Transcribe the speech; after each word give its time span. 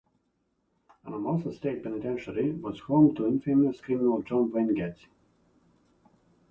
Anamosa 1.05 1.53
State 1.53 1.83
Penitentiary 1.83 2.53
was 2.53 2.79
home 2.79 3.13
to 3.13 3.27
infamous 3.27 3.79
criminal 3.81 4.23
John 4.23 4.51
Wayne 4.51 4.73
Gacy. 4.75 5.05